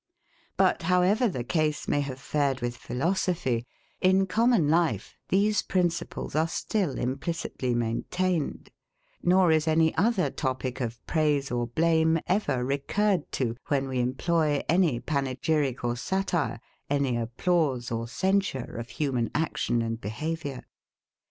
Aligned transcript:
But 0.57 0.81
however 0.89 1.27
the 1.29 1.43
case 1.43 1.87
may 1.87 2.01
have 2.01 2.19
fared 2.19 2.59
with 2.59 2.75
philosophy, 2.75 3.67
in 4.01 4.25
common 4.25 4.67
life 4.67 5.15
these 5.29 5.61
principles 5.61 6.33
are 6.33 6.47
still 6.47 6.97
implicitly 6.97 7.75
maintained; 7.75 8.71
nor 9.21 9.51
is 9.51 9.67
any 9.67 9.93
other 9.93 10.31
topic 10.31 10.81
of 10.81 11.05
praise 11.05 11.51
or 11.51 11.67
blame 11.67 12.17
ever 12.25 12.65
recurred 12.65 13.31
to, 13.33 13.55
when 13.67 13.87
we 13.87 13.99
employ 13.99 14.63
any 14.67 14.99
panegyric 14.99 15.83
or 15.83 15.95
satire, 15.95 16.59
any 16.89 17.15
applause 17.15 17.91
or 17.91 18.07
censure 18.07 18.77
of 18.77 18.89
human 18.89 19.29
action 19.35 19.83
and 19.83 20.01
behaviour. 20.01 20.65